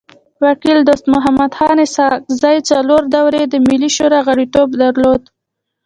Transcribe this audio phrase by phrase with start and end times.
[0.45, 5.21] وکيل دوست محمد خان اسحق زی څلور دوري د ملي شورا غړیتوب درلود.